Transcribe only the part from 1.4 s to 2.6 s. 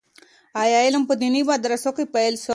مدرسو کي پيل سو؟